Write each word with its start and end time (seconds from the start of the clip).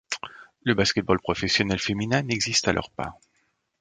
Le 0.63 0.73
basket-ball 0.73 1.19
professionnel 1.19 1.77
féminin 1.77 2.23
n'existe 2.23 2.67
alors 2.67 2.89
pas. 2.89 3.19